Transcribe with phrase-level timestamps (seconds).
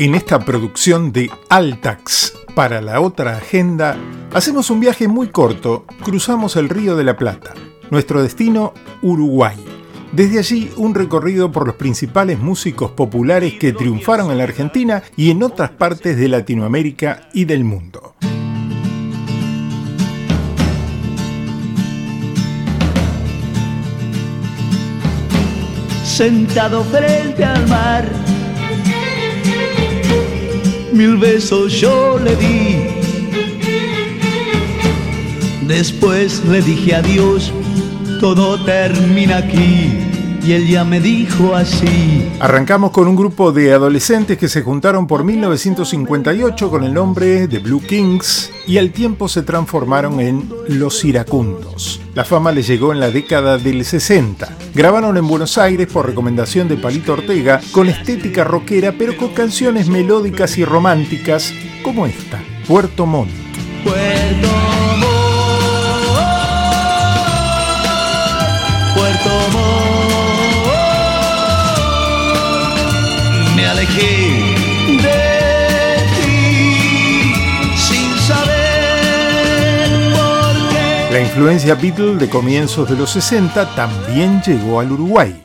[0.00, 3.96] En esta producción de Altax para la otra agenda,
[4.32, 7.52] hacemos un viaje muy corto, cruzamos el Río de la Plata.
[7.90, 9.56] Nuestro destino, Uruguay.
[10.12, 15.32] Desde allí, un recorrido por los principales músicos populares que triunfaron en la Argentina y
[15.32, 18.14] en otras partes de Latinoamérica y del mundo.
[26.04, 28.37] Sentado frente al mar
[30.98, 32.76] mil besos yo le di.
[35.62, 37.52] Después le dije adiós,
[38.18, 40.07] todo termina aquí.
[40.42, 42.30] Y él ya me dijo así.
[42.40, 47.58] Arrancamos con un grupo de adolescentes que se juntaron por 1958 con el nombre de
[47.58, 52.00] Blue Kings y al tiempo se transformaron en Los Iracundos.
[52.14, 54.56] La fama les llegó en la década del 60.
[54.74, 59.88] Grabaron en Buenos Aires por recomendación de Palito Ortega con estética rockera pero con canciones
[59.88, 63.30] melódicas y románticas como esta, Puerto Montt.
[63.84, 64.77] Puerto
[73.78, 74.34] alejé
[75.02, 75.22] de
[76.16, 77.32] ti
[77.76, 81.12] sin saber por qué.
[81.12, 85.44] La influencia Beatle de comienzos de los 60 también llegó al Uruguay.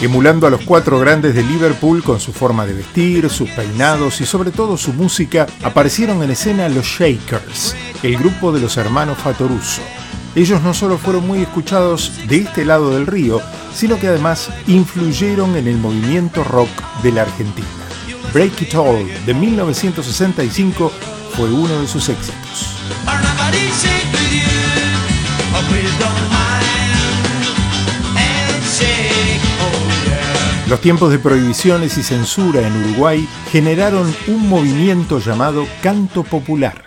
[0.00, 4.26] Emulando a los cuatro grandes de Liverpool con su forma de vestir, sus peinados y
[4.26, 9.82] sobre todo su música, aparecieron en escena los Shakers, el grupo de los hermanos Fatoruso.
[10.34, 13.40] Ellos no solo fueron muy escuchados de este lado del río,
[13.74, 16.70] sino que además influyeron en el movimiento rock
[17.02, 17.66] de la Argentina.
[18.32, 20.92] Break It All de 1965
[21.36, 22.76] fue uno de sus éxitos.
[30.70, 36.84] Los tiempos de prohibiciones y censura en Uruguay generaron un movimiento llamado canto popular.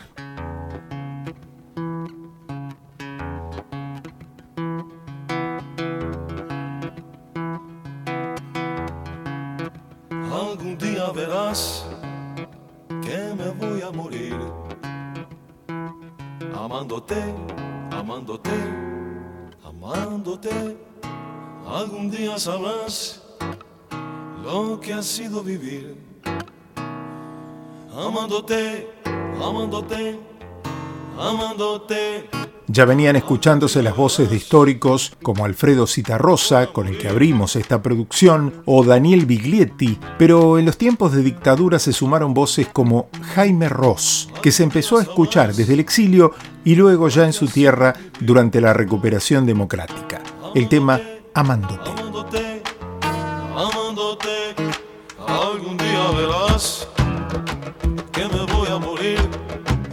[10.31, 11.85] Algún día verás
[13.01, 14.37] que me voy a morir
[16.55, 17.21] amándote,
[17.91, 18.51] amándote,
[19.65, 20.92] amándote.
[21.73, 23.19] Algún día sabrás
[24.43, 25.97] lo que ha sido vivir.
[27.91, 28.87] Amándote,
[29.43, 30.19] amándote,
[31.17, 32.29] amándote.
[32.67, 37.81] Ya venían escuchándose las voces de históricos como Alfredo Citarrosa, con el que abrimos esta
[37.81, 43.67] producción, o Daniel Biglietti, pero en los tiempos de dictadura se sumaron voces como Jaime
[43.67, 47.95] Ross, que se empezó a escuchar desde el exilio y luego ya en su tierra
[48.19, 50.21] durante la recuperación democrática.
[50.53, 51.01] El tema
[51.33, 52.03] Amándote.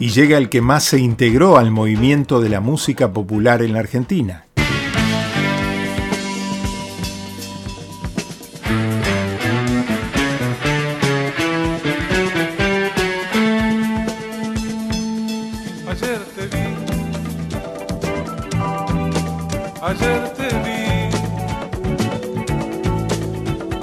[0.00, 3.80] y llega el que más se integró al movimiento de la música popular en la
[3.80, 4.46] Argentina.
[15.86, 16.64] Ayer te vi,
[19.82, 20.79] ayer te vi,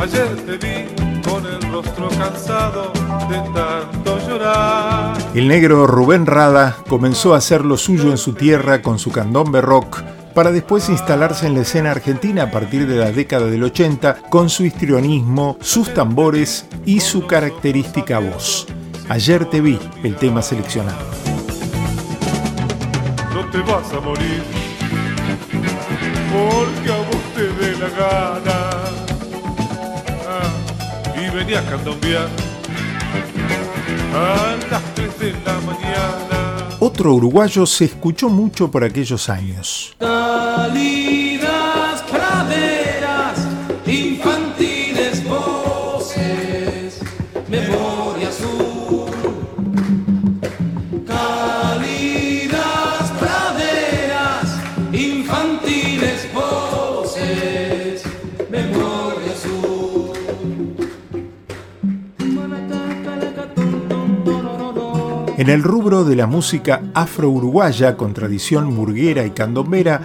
[0.08, 2.94] ayer te vi con el rostro cansado
[3.30, 5.18] de tanto llorar.
[5.34, 9.62] El negro Rubén Rada comenzó a hacer lo suyo en su tierra con su candombe
[9.62, 10.02] rock
[10.34, 14.50] para después instalarse en la escena argentina a partir de la década del 80 con
[14.50, 18.68] su histrionismo, sus tambores y su característica voz.
[19.10, 21.00] Ayer te vi, el tema seleccionado.
[23.34, 24.44] No te vas a morir
[26.32, 28.97] porque a vos te dé la gana.
[31.38, 32.28] Venía a candombear
[34.12, 36.68] a las 3 de la mañana.
[36.80, 39.96] Otro uruguayo se escuchó mucho por aquellos años.
[65.48, 70.02] En el rubro de la música afro-uruguaya con tradición murguera y candombera,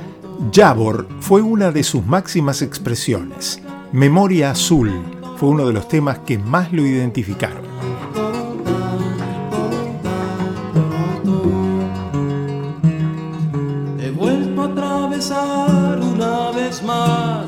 [0.53, 3.61] Yabor fue una de sus máximas expresiones.
[3.91, 4.93] Memoria Azul
[5.39, 7.65] fue uno de los temas que más lo identificaron.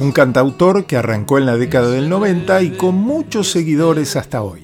[0.00, 4.63] Un cantautor que arrancó en la década del 90 y con muchos seguidores hasta hoy.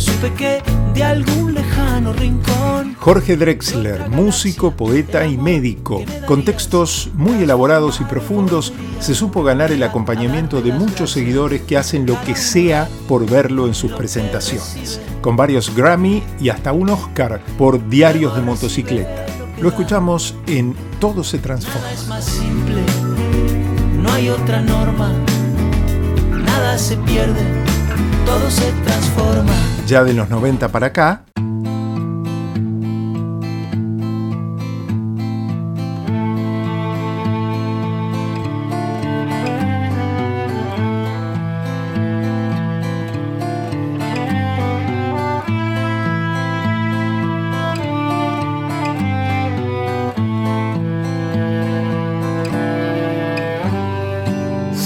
[0.00, 0.62] supe que
[0.94, 2.94] de algún lejano rincón.
[2.98, 9.72] Jorge Drexler, músico, poeta y médico, con textos muy elaborados y profundos, se supo ganar
[9.72, 15.00] el acompañamiento de muchos seguidores que hacen lo que sea por verlo en sus presentaciones,
[15.20, 19.26] con varios Grammy y hasta un Oscar por Diarios de Motocicleta.
[19.60, 21.90] Lo escuchamos en Todo se transforma
[24.00, 25.12] no hay otra norma,
[26.30, 27.40] nada se pierde,
[28.24, 29.52] todo se transforma.
[29.86, 31.24] Ya de los 90 para acá,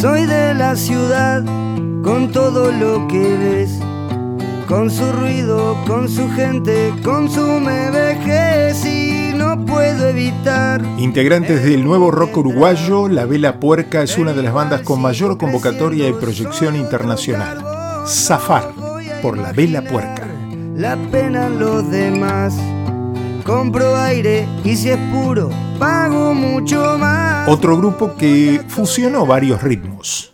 [0.05, 1.43] Soy de la ciudad
[2.05, 3.81] con todo lo que ves,
[4.69, 10.83] con su ruido, con su gente, con su me vejez y no puedo evitar.
[10.99, 15.39] Integrantes del nuevo rock uruguayo, La Vela Puerca es una de las bandas con mayor
[15.39, 17.65] convocatoria y proyección internacional.
[18.07, 18.69] Zafar
[19.23, 20.29] por La Vela Puerca.
[20.77, 22.55] La pena los demás.
[23.45, 25.49] Compro aire y si es puro,
[25.79, 27.49] pago mucho más.
[27.49, 30.34] Otro grupo que fusionó varios ritmos.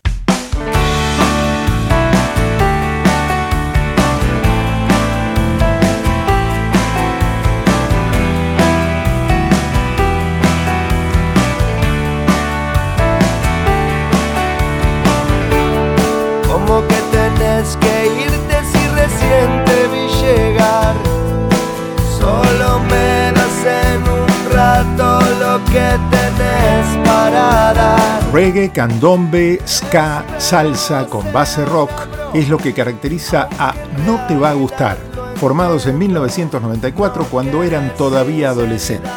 [28.41, 31.91] Reggae, candombe, ska, salsa con base rock
[32.33, 33.75] es lo que caracteriza a
[34.07, 34.97] No Te Va a Gustar,
[35.37, 39.13] formados en 1994 cuando eran todavía adolescentes.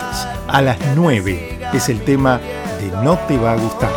[0.50, 2.42] A las 9 es el tema
[2.82, 3.94] de No Te Va a Gustar.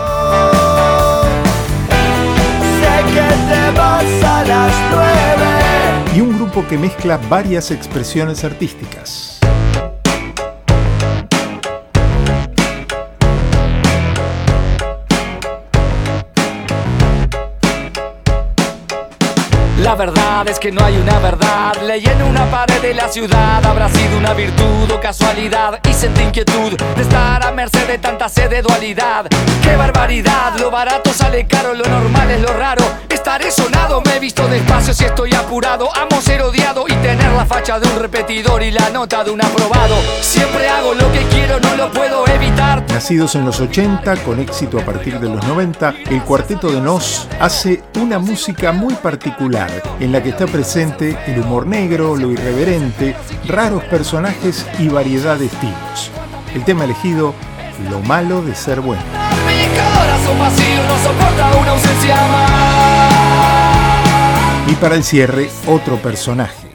[2.79, 6.15] Sé que te vas a las nueve.
[6.15, 9.36] Y un grupo que mezcla varias expresiones artísticas.
[19.87, 21.81] La verdad es que no hay una verdad.
[21.81, 23.65] Leí en una pared de la ciudad.
[23.65, 25.79] Habrá sido una virtud o casualidad.
[25.89, 29.27] Y sentí inquietud de estar a merced de tanta sed de dualidad.
[29.63, 30.59] ¡Qué barbaridad!
[30.59, 32.83] Lo barato sale caro, lo normal es lo raro.
[33.09, 35.89] Estaré sonado, me he visto despacio si estoy apurado.
[35.95, 39.45] Amo ser odiado y tener la facha de un repetidor y la nota de un
[39.45, 39.97] aprobado.
[40.21, 42.85] Siempre hago lo que quiero, no lo puedo evitar.
[42.89, 47.29] Nacidos en los 80, con éxito a partir de los 90, el Cuarteto de Nos
[47.41, 53.17] hace una música muy particular, en la que está presente el humor negro, lo irreverente,
[53.47, 56.11] raros personajes y variedad de estilos.
[56.55, 57.35] El tema elegido,
[57.91, 59.03] Lo malo de ser bueno.
[64.67, 66.66] Y para el cierre, otro personaje.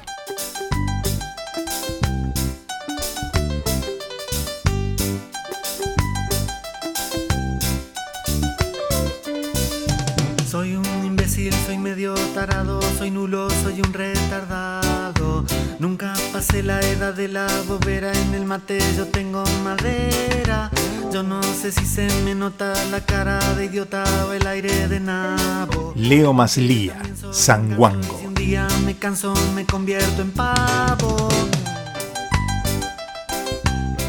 [13.71, 15.45] Soy un retardado.
[15.79, 20.69] Nunca pasé la edad de la bobera, en el mate yo tengo madera.
[21.11, 24.99] Yo no sé si se me nota la cara de idiota o el aire de
[24.99, 25.93] nabo.
[25.95, 27.01] Leo Maslía,
[27.31, 28.19] Sanguango.
[28.19, 31.29] Si un día me canso, me convierto en pavo.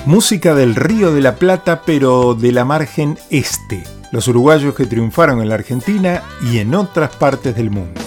[0.07, 3.85] Música del Río de la Plata, pero de la margen este.
[4.11, 8.02] Los uruguayos que triunfaron en la Argentina y en otras partes del mundo.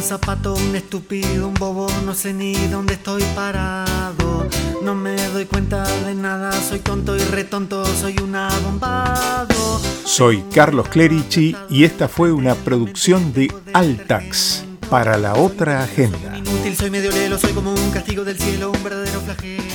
[0.00, 4.48] Un zapato, un estúpido, un bobo, no sé ni dónde estoy parado.
[4.82, 9.78] No me doy cuenta de nada, soy tonto y retonto, soy un abombado.
[10.06, 16.38] Soy Carlos Clerici y esta fue una producción de Altax para la otra agenda.
[16.38, 19.69] Inútil, soy medio lelo, soy como un castigo del cielo, un verdadero flagelo.